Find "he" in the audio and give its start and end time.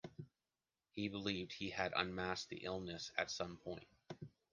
0.95-1.09, 1.53-1.69